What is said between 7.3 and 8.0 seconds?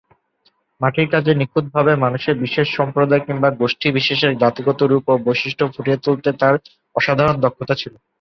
দক্ষতা ছিল।